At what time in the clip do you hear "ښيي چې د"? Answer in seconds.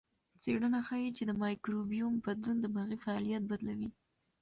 0.87-1.31